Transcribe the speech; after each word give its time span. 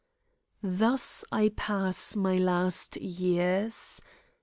Thus 0.63 1.23
I 1.31 1.49
pass 1.49 2.15
my 2.15 2.35
last 2.35 2.97
years. 2.97 4.01